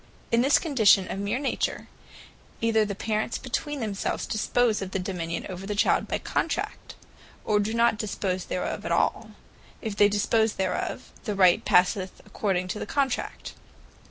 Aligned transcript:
In 0.31 0.41
this 0.41 0.57
condition 0.57 1.07
of 1.11 1.19
meer 1.19 1.37
Nature, 1.37 1.85
either 2.59 2.83
the 2.85 2.95
Parents 2.95 3.37
between 3.37 3.81
themselves 3.81 4.25
dispose 4.25 4.81
of 4.81 4.89
the 4.89 4.97
dominion 4.97 5.45
over 5.47 5.67
the 5.67 5.75
Child 5.75 6.07
by 6.07 6.17
Contract; 6.17 6.95
or 7.45 7.59
do 7.59 7.71
not 7.71 7.99
dispose 7.99 8.45
thereof 8.45 8.83
at 8.83 8.91
all. 8.91 9.29
If 9.79 9.95
they 9.95 10.09
dispose 10.09 10.53
thereof, 10.53 11.11
the 11.25 11.35
right 11.35 11.63
passeth 11.63 12.19
according 12.25 12.67
to 12.69 12.79
the 12.79 12.87
Contract. 12.87 13.53